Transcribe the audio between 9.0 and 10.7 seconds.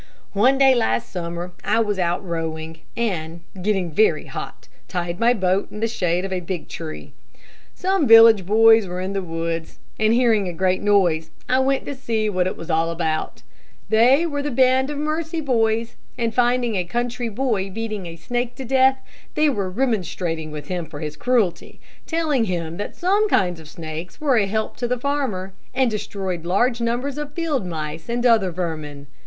the woods, and, hearing a